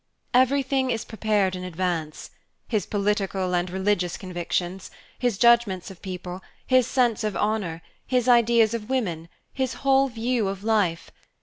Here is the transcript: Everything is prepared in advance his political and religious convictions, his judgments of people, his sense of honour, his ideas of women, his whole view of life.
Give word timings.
Everything 0.33 0.89
is 0.89 1.05
prepared 1.05 1.55
in 1.55 1.63
advance 1.63 2.31
his 2.67 2.87
political 2.87 3.53
and 3.53 3.69
religious 3.69 4.17
convictions, 4.17 4.89
his 5.19 5.37
judgments 5.37 5.91
of 5.91 6.01
people, 6.01 6.41
his 6.65 6.87
sense 6.87 7.23
of 7.23 7.35
honour, 7.37 7.83
his 8.07 8.27
ideas 8.27 8.73
of 8.73 8.89
women, 8.89 9.29
his 9.53 9.75
whole 9.85 10.07
view 10.07 10.47
of 10.47 10.63
life. 10.63 11.11